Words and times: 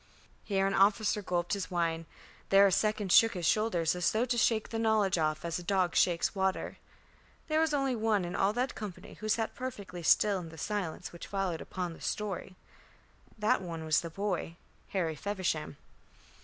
Here 0.43 0.65
an 0.65 0.73
officer 0.73 1.21
gulped 1.21 1.53
his 1.53 1.69
wine, 1.69 2.07
there 2.49 2.65
a 2.65 2.71
second 2.71 3.11
shook 3.11 3.35
his 3.35 3.45
shoulders 3.45 3.93
as 3.93 4.11
though 4.11 4.25
to 4.25 4.35
shake 4.35 4.69
the 4.69 4.79
knowledge 4.79 5.19
off 5.19 5.45
as 5.45 5.59
a 5.59 5.63
dog 5.63 5.95
shakes 5.95 6.33
water. 6.33 6.77
There 7.47 7.59
was 7.59 7.71
only 7.71 7.95
one 7.95 8.25
in 8.25 8.35
all 8.35 8.51
that 8.53 8.73
company 8.73 9.13
who 9.19 9.29
sat 9.29 9.53
perfectly 9.53 10.01
still 10.01 10.39
in 10.39 10.49
the 10.49 10.57
silence 10.57 11.11
which 11.13 11.27
followed 11.27 11.61
upon 11.61 11.93
the 11.93 12.01
story. 12.01 12.55
That 13.37 13.61
one 13.61 13.85
was 13.85 14.01
the 14.01 14.09
boy, 14.09 14.55
Harry 14.87 15.13
Feversham. 15.15 15.77